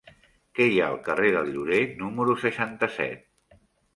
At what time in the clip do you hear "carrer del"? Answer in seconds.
1.07-1.51